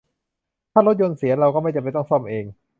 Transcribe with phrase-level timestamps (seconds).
[0.71, 2.45] ถ้ารถยนต์เสีย เราก็ไม่จำเป็นต้องซ่อมเอง